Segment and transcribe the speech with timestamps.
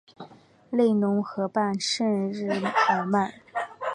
[0.71, 2.47] 勒农河畔圣日
[2.89, 3.31] 耳曼。